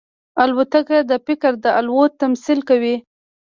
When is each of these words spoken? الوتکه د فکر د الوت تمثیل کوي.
الوتکه 0.43 0.97
د 1.09 1.11
فکر 1.25 1.51
د 1.63 1.65
الوت 1.79 2.11
تمثیل 2.21 2.59
کوي. 2.69 2.95